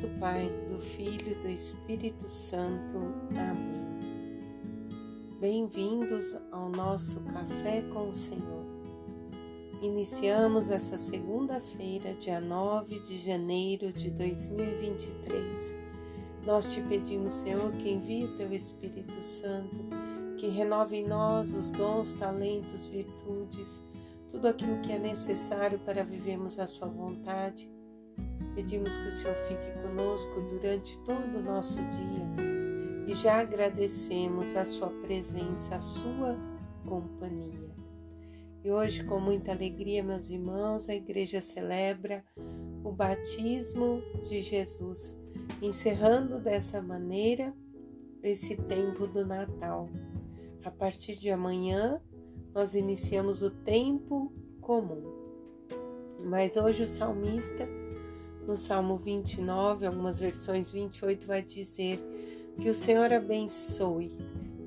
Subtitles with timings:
[0.00, 2.96] do Pai, do Filho e do Espírito Santo.
[3.32, 4.00] Amém.
[5.38, 8.64] Bem-vindos ao nosso Café com o Senhor.
[9.82, 15.76] Iniciamos essa segunda-feira, dia 9 de janeiro de 2023.
[16.46, 19.84] Nós te pedimos, Senhor, que envie o teu Espírito Santo,
[20.38, 23.84] que renove em nós os dons, talentos, virtudes,
[24.30, 27.68] tudo aquilo que é necessário para vivermos a sua vontade
[28.54, 32.50] Pedimos que o Senhor fique conosco durante todo o nosso dia
[33.06, 36.36] e já agradecemos a Sua presença, a Sua
[36.86, 37.70] companhia.
[38.62, 42.24] E hoje, com muita alegria, meus irmãos, a igreja celebra
[42.84, 45.18] o batismo de Jesus,
[45.62, 47.54] encerrando dessa maneira
[48.22, 49.88] esse tempo do Natal.
[50.62, 52.00] A partir de amanhã,
[52.54, 55.02] nós iniciamos o tempo comum.
[56.22, 57.66] Mas hoje o salmista
[58.50, 62.02] no Salmo 29, algumas versões 28, vai dizer
[62.58, 64.10] que o Senhor abençoe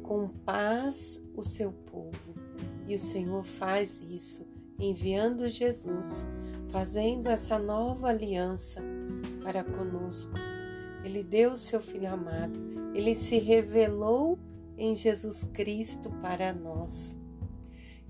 [0.02, 2.34] com paz o seu povo.
[2.88, 4.48] E o Senhor faz isso,
[4.80, 6.26] enviando Jesus,
[6.70, 8.82] fazendo essa nova aliança
[9.44, 10.32] para conosco.
[11.04, 12.58] Ele deu o seu Filho amado,
[12.96, 14.40] ele se revelou
[14.78, 17.20] em Jesus Cristo para nós.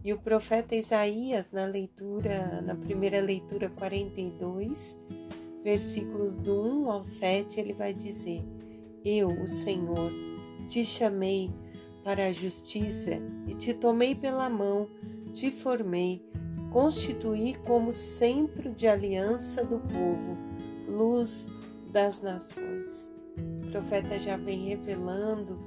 [0.04, 5.00] E o profeta Isaías, na leitura, na primeira leitura 42,
[5.64, 8.44] versículos do 1 ao 7, ele vai dizer:
[9.03, 10.11] Eu, o Senhor,
[10.67, 11.52] te chamei
[12.03, 13.11] para a justiça
[13.47, 14.89] e te tomei pela mão,
[15.31, 16.22] te formei,
[16.72, 20.38] constituí como centro de aliança do povo,
[20.88, 21.47] luz
[21.92, 23.11] das nações.
[23.66, 25.58] O profeta já vem revelando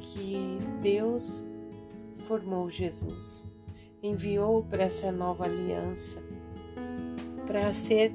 [0.00, 1.30] que Deus
[2.14, 3.46] formou Jesus,
[4.02, 6.22] enviou para essa nova aliança,
[7.46, 8.14] para ser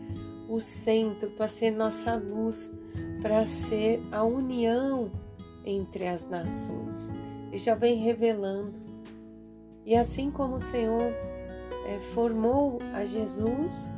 [0.50, 2.72] o centro, para ser nossa luz,
[3.22, 5.12] para ser a união
[5.64, 7.12] entre as nações.
[7.52, 8.80] E já vem revelando.
[9.86, 13.90] E assim como o Senhor é, formou a Jesus,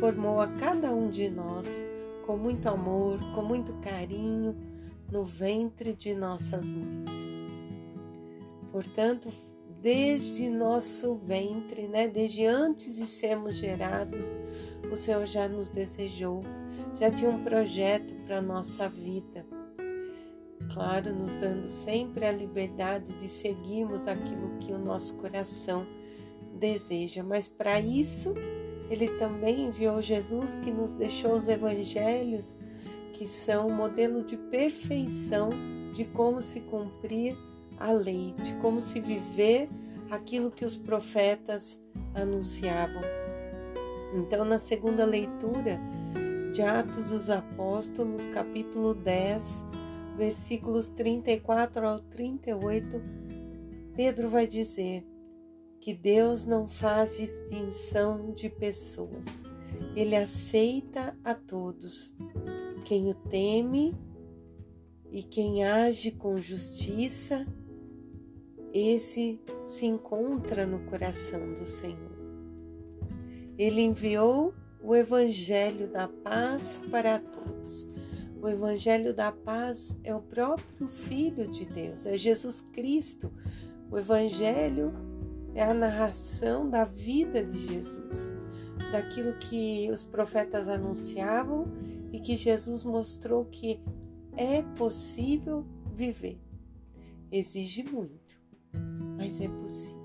[0.00, 1.86] formou a cada um de nós
[2.26, 4.56] com muito amor, com muito carinho,
[5.10, 7.32] no ventre de nossas mães.
[8.70, 9.28] Portanto,
[9.80, 14.24] desde nosso ventre, né, desde antes de sermos gerados,
[14.90, 16.42] o Senhor já nos desejou,
[16.98, 19.46] já tinha um projeto para nossa vida.
[20.72, 25.86] Claro, nos dando sempre a liberdade de seguirmos aquilo que o nosso coração
[26.58, 28.34] deseja, mas para isso
[28.90, 32.56] ele também enviou Jesus que nos deixou os evangelhos,
[33.12, 35.50] que são o modelo de perfeição
[35.92, 37.36] de como se cumprir
[37.78, 39.68] a lei, de como se viver
[40.10, 41.82] aquilo que os profetas
[42.14, 43.02] anunciavam.
[44.14, 45.78] Então, na segunda leitura
[46.52, 49.64] de Atos dos Apóstolos, capítulo 10,
[50.16, 53.02] versículos 34 ao 38,
[53.94, 55.06] Pedro vai dizer
[55.80, 59.44] que Deus não faz distinção de pessoas,
[59.94, 62.14] ele aceita a todos.
[62.84, 63.94] Quem o teme
[65.10, 67.46] e quem age com justiça,
[68.72, 72.16] esse se encontra no coração do Senhor.
[73.56, 77.88] Ele enviou o Evangelho da paz para todos.
[78.40, 83.32] O Evangelho da paz é o próprio Filho de Deus, é Jesus Cristo.
[83.90, 84.92] O Evangelho
[85.54, 88.32] é a narração da vida de Jesus,
[88.92, 91.66] daquilo que os profetas anunciavam
[92.12, 93.80] e que Jesus mostrou que
[94.36, 96.38] é possível viver.
[97.30, 98.17] Exige muito,
[99.18, 99.98] mas é possível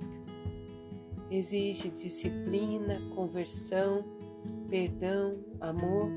[1.36, 4.06] exige disciplina, conversão,
[4.70, 6.10] perdão, amor,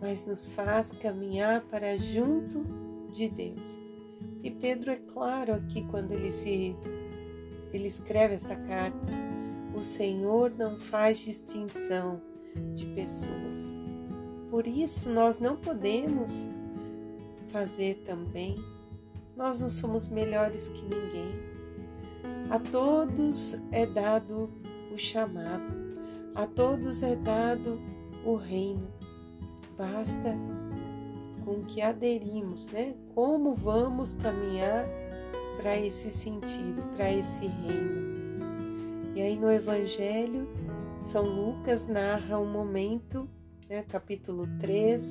[0.00, 2.64] mas nos faz caminhar para junto
[3.12, 3.80] de Deus.
[4.42, 6.76] E Pedro é claro aqui quando ele se
[7.72, 9.06] ele escreve essa carta,
[9.72, 12.20] o Senhor não faz distinção
[12.74, 13.70] de pessoas.
[14.50, 16.50] Por isso nós não podemos
[17.48, 18.56] fazer também.
[19.36, 21.51] Nós não somos melhores que ninguém.
[22.52, 24.50] A todos é dado
[24.92, 25.74] o chamado,
[26.34, 27.80] a todos é dado
[28.26, 28.92] o reino.
[29.74, 30.36] Basta
[31.46, 32.94] com que aderimos, né?
[33.14, 34.84] Como vamos caminhar
[35.56, 38.42] para esse sentido, para esse reino.
[39.14, 40.46] E aí no Evangelho,
[40.98, 43.26] São Lucas narra um momento,
[43.66, 45.08] né, capítulo 3,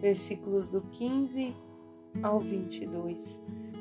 [0.00, 1.52] versículos do 15
[2.22, 3.40] ao 22,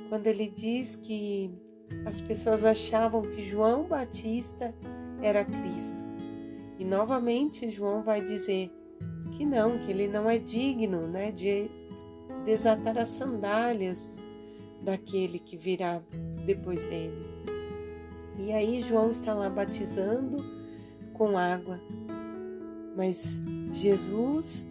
[0.10, 1.69] quando ele diz que
[2.06, 4.74] as pessoas achavam que João Batista
[5.22, 6.04] era Cristo.
[6.78, 8.72] E novamente João vai dizer
[9.32, 11.70] que não, que ele não é digno né, de
[12.46, 14.18] desatar as sandálias
[14.82, 16.02] daquele que virá
[16.46, 17.28] depois dele.
[18.38, 20.38] E aí João está lá batizando
[21.14, 21.80] com água,
[22.96, 23.42] mas
[23.74, 24.66] Jesus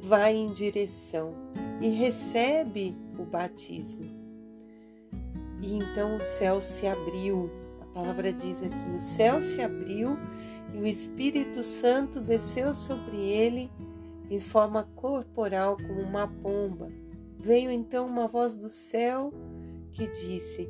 [0.00, 1.34] vai em direção
[1.80, 4.25] e recebe o batismo.
[5.66, 7.50] E então o céu se abriu.
[7.80, 10.16] A palavra diz aqui: o céu se abriu
[10.72, 13.68] e o Espírito Santo desceu sobre ele
[14.30, 16.88] em forma corporal como uma pomba.
[17.36, 19.32] Veio então uma voz do céu
[19.90, 20.68] que disse: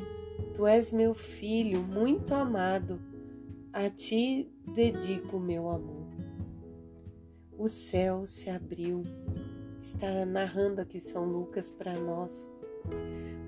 [0.55, 2.99] Tu és meu filho muito amado,
[3.75, 6.07] a ti dedico o meu amor.
[7.59, 9.05] O céu se abriu,
[9.83, 12.51] está narrando aqui São Lucas para nós.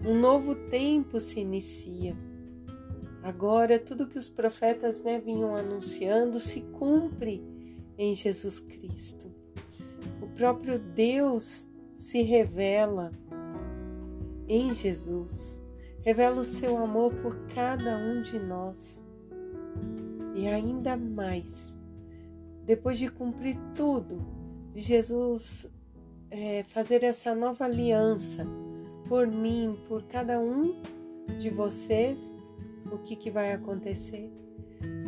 [0.07, 2.17] Um novo tempo se inicia.
[3.23, 7.45] Agora, tudo que os profetas né, vinham anunciando se cumpre
[7.99, 9.27] em Jesus Cristo.
[10.23, 13.11] O próprio Deus se revela
[14.49, 15.61] em Jesus,
[16.03, 19.05] revela o seu amor por cada um de nós.
[20.35, 21.77] E ainda mais,
[22.65, 24.25] depois de cumprir tudo,
[24.73, 25.69] de Jesus
[26.31, 28.47] é, fazer essa nova aliança
[29.09, 30.81] por mim, por cada um
[31.39, 32.35] de vocês,
[32.93, 34.31] o que, que vai acontecer?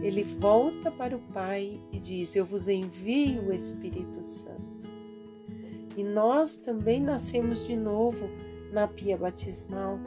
[0.02, 4.60] Ele volta para o Pai e diz: Eu vos envio o Espírito Santo.
[5.96, 8.28] E nós também nascemos de novo
[8.72, 9.98] na pia batismal,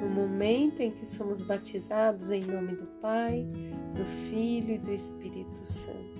[0.00, 3.46] no momento em que somos batizados em nome do Pai,
[3.94, 6.16] do Filho e do Espírito Santo.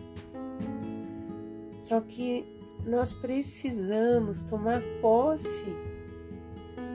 [1.79, 2.45] Só que
[2.85, 5.67] nós precisamos tomar posse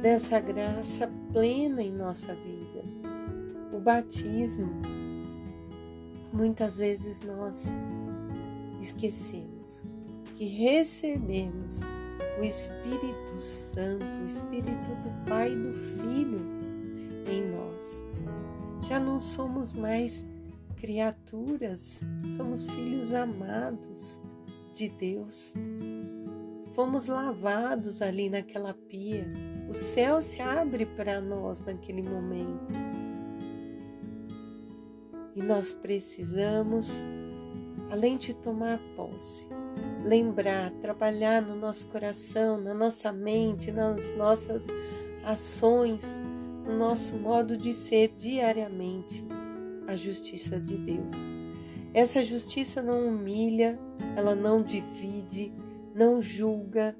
[0.02, 2.84] dessa graça plena em nossa vida.
[3.72, 4.70] O batismo,
[6.34, 7.72] muitas vezes nós
[8.80, 9.86] esquecemos
[10.36, 11.82] que recebemos
[12.40, 16.42] o Espírito Santo, o Espírito do Pai e do Filho
[17.30, 18.04] em nós.
[18.88, 20.26] Já não somos mais
[20.78, 22.02] criaturas,
[22.36, 24.20] somos filhos amados
[24.74, 25.54] de Deus.
[26.74, 29.28] Fomos lavados ali naquela pia.
[29.70, 32.74] O céu se abre para nós naquele momento.
[35.36, 37.04] E nós precisamos,
[37.90, 39.48] além de tomar posse,
[40.04, 44.68] lembrar, trabalhar no nosso coração, na nossa mente, nas nossas
[45.24, 46.20] ações,
[46.66, 49.26] no nosso modo de ser diariamente
[49.88, 51.14] a justiça de Deus.
[51.94, 53.78] Essa justiça não humilha,
[54.16, 55.54] ela não divide,
[55.94, 56.96] não julga,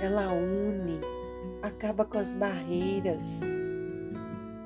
[0.00, 1.00] ela une,
[1.62, 3.40] acaba com as barreiras,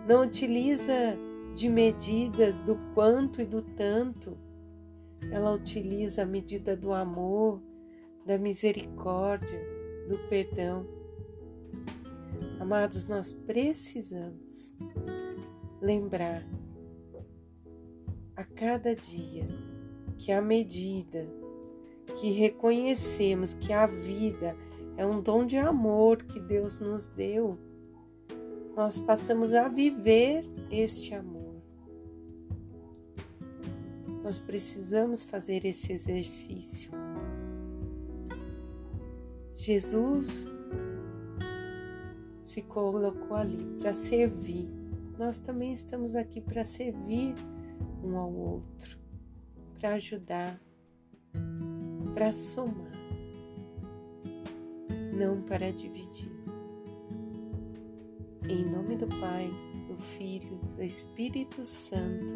[0.09, 1.17] não utiliza
[1.55, 4.37] de medidas do quanto e do tanto,
[5.31, 7.63] ela utiliza a medida do amor,
[8.27, 9.61] da misericórdia,
[10.09, 10.87] do perdão.
[12.59, 14.75] Amados, nós precisamos
[15.81, 16.45] lembrar
[18.37, 19.47] a cada dia
[20.19, 21.40] que à medida
[22.11, 24.57] que reconhecemos que a vida
[24.97, 27.59] é um dom de amor que Deus nos deu,
[28.77, 31.55] nós passamos a viver este amor.
[34.23, 36.91] Nós precisamos fazer esse exercício.
[39.57, 40.51] Jesus
[42.43, 44.69] se colocou ali para servir.
[45.19, 47.35] Nós também estamos aqui para servir
[48.03, 48.99] um ao outro,
[49.79, 50.61] para ajudar,
[52.21, 52.93] para somar,
[55.11, 56.31] não para dividir.
[58.47, 59.51] Em nome do Pai,
[59.89, 62.35] do Filho, do Espírito Santo.